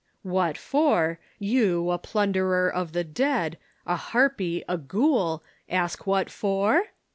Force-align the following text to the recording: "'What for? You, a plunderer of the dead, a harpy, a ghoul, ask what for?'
"'What 0.23 0.57
for? 0.57 1.19
You, 1.37 1.91
a 1.91 1.99
plunderer 1.99 2.67
of 2.67 2.93
the 2.93 3.03
dead, 3.03 3.59
a 3.85 3.95
harpy, 3.97 4.63
a 4.67 4.75
ghoul, 4.79 5.43
ask 5.69 6.07
what 6.07 6.31
for?' 6.31 6.85